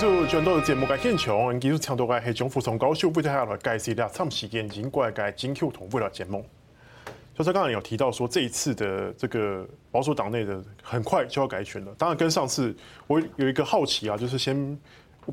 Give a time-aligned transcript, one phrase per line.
[0.00, 6.42] 继续转到节目嘅现场，继续抢到嘅系政府从高秀，为大家来介绍两场时间已经过来嘅金 Q 同步了节目。
[7.34, 11.94] 就是刚才有提到说，这一次的这个保守党内的很快就要改选了。
[11.98, 12.74] 当然，跟上次
[13.06, 14.78] 我有一个好奇啊，就是先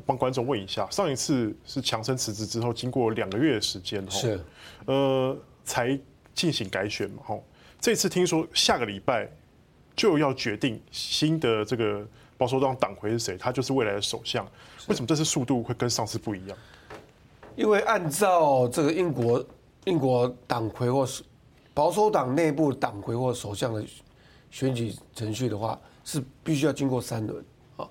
[0.04, 4.38] 帮观众问一下，上一次是强生辞职之后，经过两个月的时间，是，
[4.84, 5.98] 呃，才
[6.34, 7.42] 进行改选嘛，吼。
[7.80, 9.30] 这次听说下个礼拜
[9.96, 12.06] 就要决定新的这个。
[12.38, 13.36] 保守党党魁是谁？
[13.36, 14.46] 他就是未来的首相。
[14.86, 16.56] 为什么这次速度会跟上次不一样？
[17.56, 19.44] 因为按照这个英国
[19.84, 21.24] 英国党魁或是
[21.74, 23.84] 保守党内部党魁或首相的
[24.50, 27.44] 选举程序的话，是必须要经过三轮
[27.76, 27.88] 啊。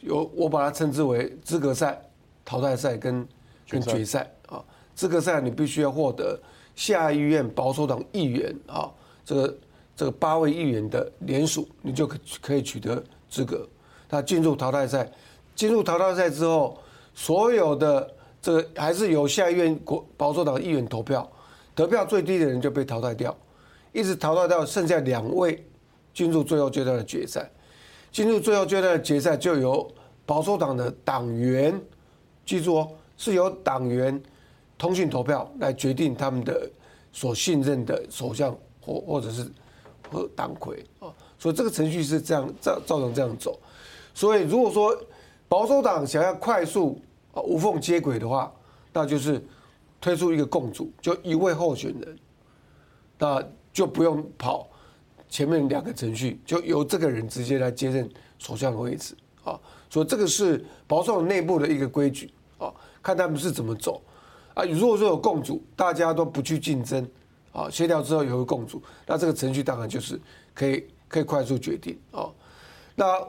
[0.00, 2.00] 有我把它称之为资格赛、
[2.44, 3.28] 淘汰赛跟
[3.68, 4.64] 跟决赛啊。
[4.94, 6.40] 资格赛你必须要获得
[6.74, 8.90] 下议院保守党议员啊，
[9.24, 9.58] 这个
[9.94, 13.68] 这个八位议员的联署，你就可可以取得资格。
[14.12, 15.10] 他进入淘汰赛，
[15.54, 16.78] 进入淘汰赛之后，
[17.14, 21.26] 所有的这个还是由下议院国保守党议员投票，
[21.74, 23.34] 得票最低的人就被淘汰掉，
[23.90, 25.66] 一直淘汰到剩下两位
[26.12, 27.50] 进入最后阶段的决赛。
[28.10, 29.90] 进入最后阶段的决赛，就由
[30.26, 31.80] 保守党的党员，
[32.44, 34.22] 记住哦，是由党员
[34.76, 36.70] 通讯投票来决定他们的
[37.14, 39.50] 所信任的首相或或者是
[40.10, 43.58] 和党魁啊，所以这个程序是这样造造成这样走。
[44.14, 44.96] 所以，如果说
[45.48, 47.00] 保守党想要快速
[47.32, 48.52] 啊无缝接轨的话，
[48.92, 49.42] 那就是
[50.00, 52.18] 推出一个共主，就一位候选人，
[53.18, 54.68] 那就不用跑
[55.28, 59.58] 前面两个程序，就由这个人直接来接任首相的位置啊。
[59.88, 64.02] 所以这个是保守党内部的一个规矩啊，看他们是怎么走
[64.54, 64.64] 啊。
[64.64, 67.06] 如果说有共主，大家都不去竞争
[67.52, 70.20] 啊，协调之后有个共主，那这个程序当然就是
[70.54, 72.28] 可以可以快速决定啊。
[72.94, 73.22] 那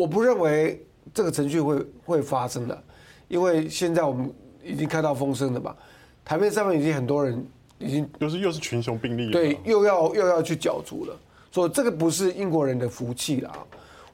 [0.00, 2.82] 我不认为这个程序会会发生的，
[3.28, 4.32] 因为现在我们
[4.64, 5.76] 已经看到风声了嘛，
[6.24, 7.46] 台面上面已经很多人
[7.78, 11.14] 已经又是又是群雄并立，对，又要又要去角逐了，
[11.52, 13.52] 所以这个不是英国人的福气了。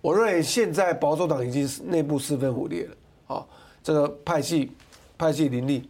[0.01, 3.47] 我认为现在保守党已经是内部四分五裂了啊，
[3.81, 4.73] 这个派系
[5.17, 5.89] 派系林立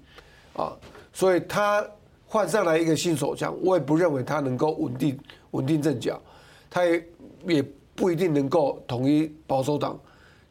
[0.53, 0.77] 啊，
[1.11, 1.83] 所以他
[2.27, 5.19] 换上来一个新首相，我也不认为他能够稳定
[5.53, 6.21] 稳定阵脚，
[6.69, 7.03] 他也
[7.47, 7.65] 也。
[7.97, 9.99] 不一定能够统一保守党，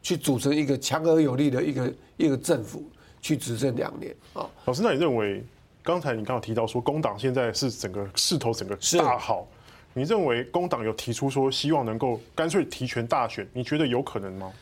[0.02, 2.84] 去组成一个强而有力的一个一个政府
[3.22, 4.50] 去执政两年啊。
[4.64, 5.44] 老师，那你认为
[5.82, 9.46] 刚才你刚刚提到说工党现在是整个势头整个大好，
[9.94, 14.52] 你认为工党有提出说希望能够干脆提权大选，你觉得有可能吗？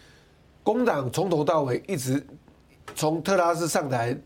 [0.62, 2.24] 工党从头到尾一直
[2.94, 4.16] 从特拉斯上台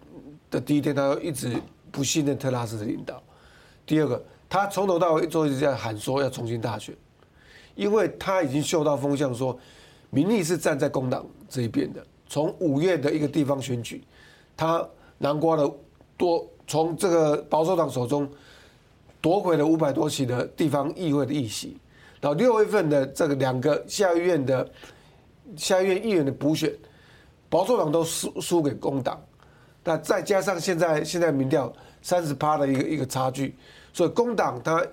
[0.51, 1.57] 的第一天，他就一直
[1.91, 3.23] 不信任特拉斯的领导。
[3.87, 6.95] 第二个，他从头到尾都一直在喊说要重新大选。
[7.79, 9.57] 因为他已经嗅到风向，说
[10.11, 12.05] 民意是站在工党这一边的。
[12.27, 14.03] 从五月的一个地方选举，
[14.57, 14.85] 他
[15.17, 15.73] 南瓜了
[16.17, 18.29] 多从这个保守党手中
[19.21, 21.77] 夺回了五百多席的地方议会的议席。
[22.21, 24.69] 到六月份的这个两个下议院的
[25.57, 26.75] 下议院议员的补选，
[27.49, 29.23] 保守党都输输给工党。
[29.85, 31.73] 那再加上现在现在民调
[32.03, 33.55] 三十趴的一个一个差距，
[33.93, 34.85] 所以工党他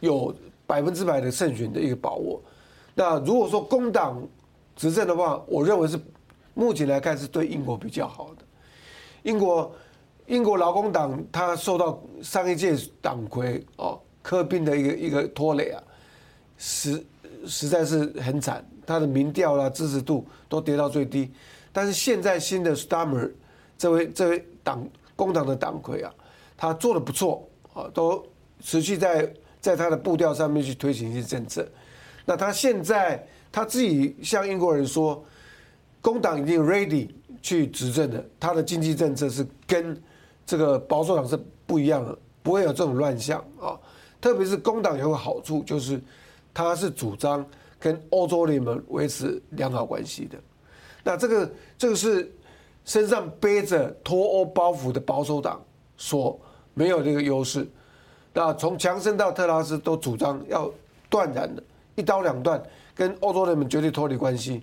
[0.00, 0.34] 有。
[0.72, 2.40] 百分之百的胜选的一个把握。
[2.94, 4.26] 那如果说工党
[4.74, 6.00] 执政的话，我认为是
[6.54, 8.42] 目前来看是对英国比较好的。
[9.22, 9.70] 英国
[10.28, 15.82] 英国劳工党他受到上一届党魁哦科宾的一个一个拖累啊，
[16.56, 17.04] 实
[17.46, 21.30] 实在是很惨，他的民调啦支持度都跌到最低。
[21.70, 23.30] 但是现在新的 Starmer
[23.76, 26.10] 这位这位党工党的党魁啊，
[26.56, 28.24] 他做的不错啊，都
[28.62, 29.30] 持续在。
[29.62, 31.66] 在他的步调上面去推行一些政策，
[32.26, 35.24] 那他现在他自己向英国人说，
[36.00, 37.08] 工党已经 ready
[37.40, 39.96] 去执政的，他的经济政策是跟
[40.44, 43.78] 这个保守党是不一样的，不会有这种乱象啊。
[44.20, 46.00] 特别是工党有个好处，就是
[46.52, 47.46] 他是主张
[47.78, 50.36] 跟欧洲联盟维持良好关系的。
[51.04, 52.32] 那这个这个是
[52.84, 55.64] 身上背着脱欧包袱的保守党
[55.96, 56.36] 所
[56.74, 57.64] 没有这个优势。
[58.32, 60.70] 那从强生到特拉斯都主张要
[61.10, 61.62] 断然的，
[61.94, 62.62] 一刀两断，
[62.94, 64.62] 跟欧洲人民绝对脱离关系。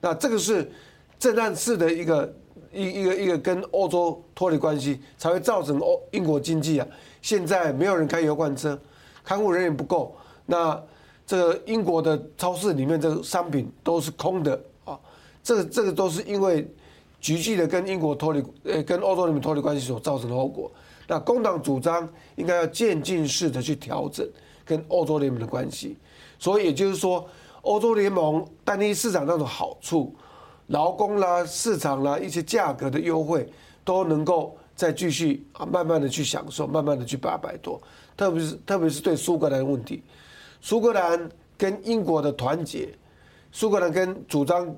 [0.00, 0.70] 那这个是
[1.18, 2.32] 震撼式的一个
[2.72, 6.86] 一一个一个跟欧洲脱离关系，才会造成欧英国经济啊，
[7.20, 8.78] 现在没有人开油罐车，
[9.24, 10.14] 看护人员不够。
[10.46, 10.80] 那
[11.26, 14.98] 这个英国的超市里面这个商品都是空的啊，
[15.42, 16.66] 这个这个都是因为
[17.20, 20.70] 急剧的跟英国脱离呃跟欧洲人民脱离关系所造成的后果。
[21.06, 24.28] 那工党主张应该要渐进式的去调整
[24.64, 25.96] 跟欧洲联盟的关系，
[26.38, 27.26] 所以也就是说，
[27.62, 30.14] 欧洲联盟单一市场那种好处，
[30.66, 33.50] 劳工啦、市场啦一些价格的优惠
[33.84, 37.80] 都能够再继续啊，慢慢的去享受，慢慢的去把它摆脱。
[38.14, 40.02] 特别是特别是对苏格兰问题，
[40.60, 42.94] 苏格兰跟英国的团结，
[43.50, 44.76] 苏格兰跟主张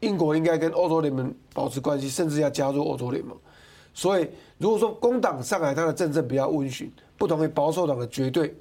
[0.00, 3.36] 英国应该跟欧洲联盟保持关系，甚至要加入欧洲联盟。
[3.92, 4.28] 所以
[4.58, 8.54] 如果说工党上来，他的政策比较温驯，不同于保守党的绝对，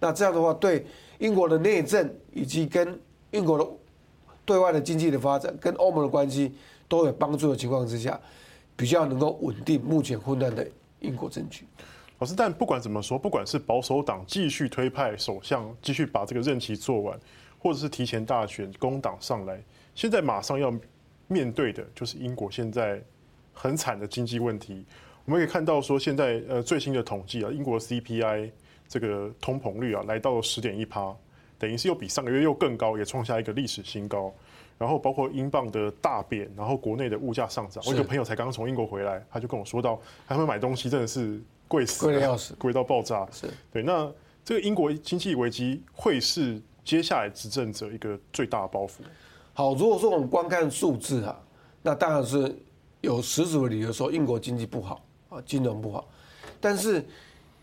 [0.00, 0.84] 那这样的话对
[1.18, 2.98] 英国的内政以及跟
[3.30, 3.66] 英国的
[4.44, 6.52] 对外的经济的发展，跟欧盟的关系
[6.88, 8.18] 都有帮助的情况之下，
[8.74, 10.66] 比较能够稳定目前混乱的
[10.98, 11.64] 英国政局。
[12.18, 17.18] 老师，但不管怎么说，不管是保守党继续推派首相，继续把这个任期做完，
[17.58, 19.62] 或者是提前大选，工党上来，
[19.94, 20.72] 现在马上要
[21.28, 23.02] 面对的就是英国现在
[23.52, 24.84] 很惨的经济问题。
[25.24, 28.50] 我们可以看到说，现在呃最新的统计啊，英国 CPI
[28.88, 31.14] 这个通膨率啊来到了十点一趴，
[31.58, 34.32] 等于是又比上个月又更高，也创下一个历史新高。
[34.78, 37.84] 然后包括英镑的大贬，然后国内的物价上涨。
[37.86, 41.40] 我一个朋友才刚刚从英国回来，他就跟我说到，他们买东西真的是。
[41.68, 43.24] 贵死，贵的要死，贵到爆炸。
[43.30, 43.80] 是对。
[43.84, 44.12] 那
[44.44, 48.94] 这个英国经济危机会是接下来执政者一个最大的包袱。
[49.52, 51.38] 好，如果说我们光看数字啊，
[51.82, 52.56] 那当然是
[53.00, 56.06] 有十足的理由说英国经济不好啊，金融不好。
[56.60, 57.04] 但是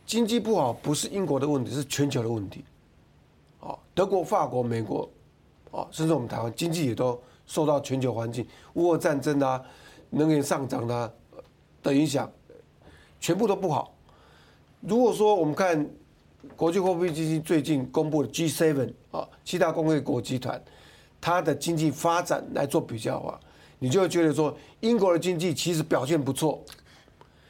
[0.06, 2.64] 经济不好不是英国的问题，是全球的问题。
[3.60, 5.10] 啊，德国、法国、美国
[5.72, 9.62] 啊，甚至我们台湾经济也都受到全球环境、乌俄战争啊、
[10.10, 11.12] 能源上涨啊
[11.82, 12.32] 的影响，
[13.20, 13.94] 全部都不好。
[14.82, 15.90] 如果说我们看
[16.56, 20.62] 国际货币基金最近公布的 G7 啊，七大工业国集团，
[21.28, 23.38] 它的经济发展来做比较的话，
[23.80, 26.64] 你就会觉得说英国的经济其实表现不错，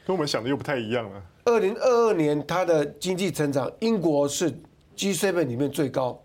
[0.04, 1.22] 跟我们想的又不太一样了。
[1.44, 4.52] 二零二二年它的经济成长，英国是
[4.96, 6.20] G7 里面最高，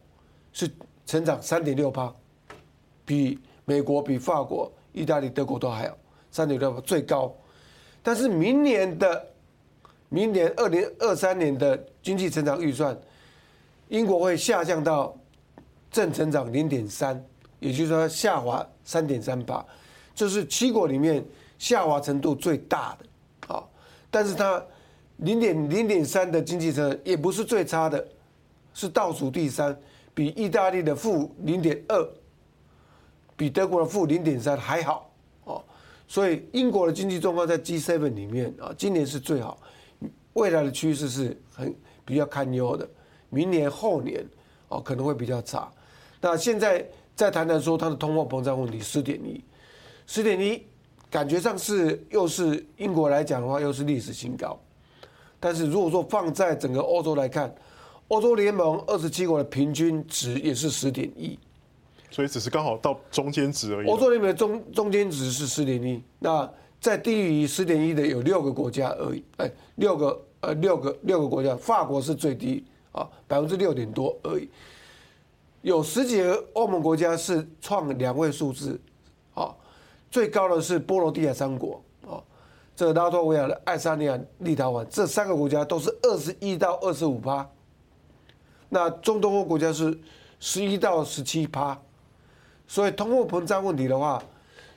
[0.52, 0.68] 是
[1.06, 2.12] 成长三点六趴，
[3.06, 5.96] 比美国、比法国、意大利、德国都还好，
[6.32, 7.32] 三点六趴最高。
[8.02, 9.28] 但是明年的
[10.10, 13.00] 明年二零二三年的经济成长预算，
[13.90, 15.16] 英国会下降到
[15.92, 17.24] 正成长零点三，
[17.64, 19.66] 也就是说下滑三点三八，
[20.14, 21.24] 这是七国里面
[21.58, 23.64] 下滑程度最大的啊。
[24.12, 24.62] 但是它
[25.18, 28.06] 零点零点三的经济成长也不是最差的，
[28.74, 29.76] 是倒数第三，
[30.14, 32.10] 比意大利的负零点二，
[33.38, 35.10] 比德国的负零点三还好
[35.46, 35.64] 哦。
[36.06, 39.58] 所以英国的经济状况在 G Seven 里面啊，今年是最好。
[40.34, 41.74] 未来的趋势是很
[42.04, 42.86] 比较堪忧的，
[43.30, 44.26] 明年后年
[44.68, 45.72] 哦可能会比较差。
[46.20, 49.44] 那现在再谈谈说它的通货膨胀问题，十点一，
[50.08, 50.64] 十点一，
[51.10, 54.60] 感觉上是又是英国来讲的话又是历史新高。
[55.40, 57.54] 但是如果说放在整个欧洲来看，
[58.08, 61.38] 欧洲联盟二十七国的平均值也是十点一，
[62.10, 63.88] 所以只是刚好到中间值而已。
[63.88, 66.50] 欧洲联盟的中中间值是十点一，那。
[66.84, 72.62] 在低于十点一的有六个国家而已，哎，六个呃六个六个国家，法国是最低
[72.92, 74.50] 啊，百分之六点多而已。
[75.64, 78.80] 有十几个欧盟国家是创两位数字，
[79.34, 79.52] 啊，
[80.12, 82.22] 最高的是波罗的海三国啊，
[82.76, 87.50] 这个拉脱维亚的爱沙尼亚、立陶宛这三个国家都是二十一到二十五趴，
[88.70, 89.98] 那中东欧国家是
[90.40, 91.82] 十一到十七趴，
[92.68, 94.22] 所以通货膨胀问题的话，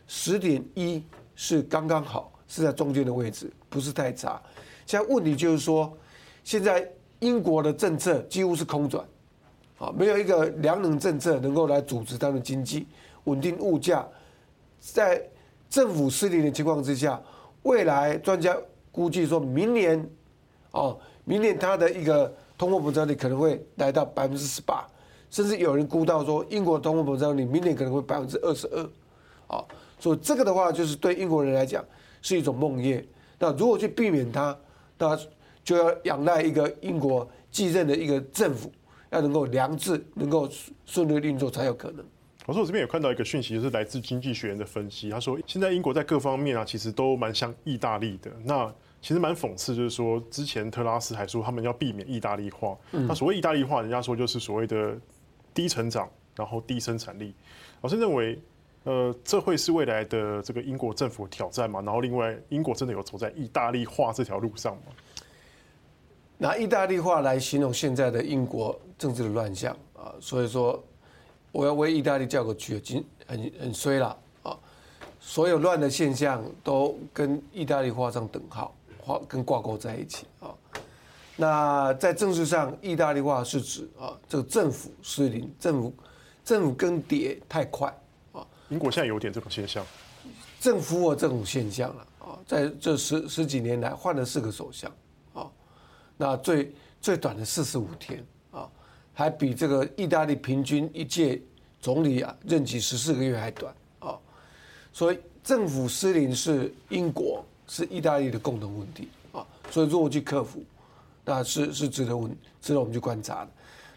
[0.07, 1.05] 十点一。
[1.39, 4.41] 是刚刚好，是在中间的位置，不是太差。
[4.87, 5.95] 现在问题就是说，
[6.43, 9.07] 现在英国的政策几乎是空转，
[9.79, 12.87] 啊，没有一个良能政策能够来组织他们经济、
[13.25, 14.07] 稳定物价。
[14.81, 15.23] 在
[15.69, 17.21] 政府失灵的情况之下，
[17.63, 18.57] 未来专家
[18.93, 20.09] 估计说明年，
[20.71, 24.87] 哦，明年它的一个通货膨胀率可能会来到百分之十八，
[25.31, 29.65] 甚至有人估到说，英国通货膨胀率明年可能会百分之二十二，啊。
[29.99, 31.85] 所以这个的话，就是对英国人来讲
[32.23, 33.03] 是一种梦魇。
[33.39, 34.57] 那如果去避免它，
[34.99, 35.19] 那
[35.65, 38.71] 就要仰赖一个英国继任的一个政府，
[39.17, 40.49] 要能够良治，能够
[40.85, 42.05] 顺利运作才有可能。
[42.47, 45.11] 我说我这边有看到一个讯息，就是来自经济学人的分析。
[45.11, 48.31] 他说，现在英国在各方面啊，其实都蛮像意大利的。
[48.45, 52.77] 那其实蛮讽刺，就是说之前特拉斯还说他们要避免意大利化。
[52.93, 54.97] 那所谓意大利化，人家说就是所谓的
[55.53, 57.35] 低成长，然后低生产力。
[57.81, 58.39] 老师认为。
[58.85, 61.83] 呃，这会是未来的这个英国政府挑战嘛？
[61.83, 64.93] 然后，另外，英国真的有走在意大利化这条路上吗？
[66.39, 70.83] 拿意大利话来形容现在的英国政治的乱象啊，所以说，
[71.53, 74.59] 我要为意大利叫个绝，经很很衰了啊！
[75.19, 80.55] 所有乱的现象都跟意大利画上等号，画跟挂钩在一起啊。
[81.37, 85.95] 那在政治上，意大利化是指啊，这个政府失灵，政府
[86.45, 87.89] 政府更迭太快
[88.33, 88.47] 啊。
[88.69, 89.85] 英国现在有点这种现象，
[90.61, 95.06] 正符合这种现象了啊，在这十十几年来换了四个首相啊，
[96.17, 98.69] 那最最短的四十五天啊，
[99.13, 101.41] 还比这个意大利平均一届
[101.81, 104.19] 总理啊任期十四个月还短啊，
[104.93, 110.63] 所以政府失灵是英国是意大利的共同问题啊，所以如何去克服，
[111.25, 113.51] 那是是值得问值得我们去观察的。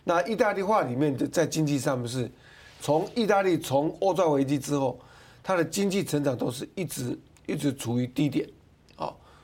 [0.04, 2.30] 那意大利话里面的在经济上面是，
[2.82, 5.00] 从意大利从欧债危机之后，
[5.42, 8.48] 它的经济成长都是一直一直处于低点，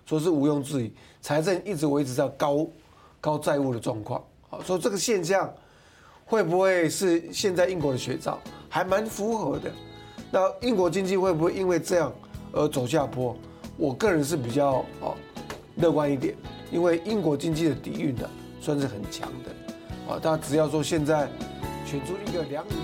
[0.06, 2.68] 说是毋庸置疑，财政一直维持在高
[3.20, 5.52] 高债务的状况，啊，所以这个现象
[6.26, 9.72] 会不会是现在英国的写照，还蛮符合的。
[10.32, 12.14] 那英国经济会不会因为这样
[12.52, 13.36] 而走下坡？
[13.78, 15.14] 我个人是比较啊
[15.76, 16.36] 乐观一点，
[16.72, 18.30] 因为英国经济的底蕴呢
[18.62, 20.14] 算是很强的。
[20.14, 21.28] 啊，大家只要说现在
[21.86, 22.76] 选出一个良民。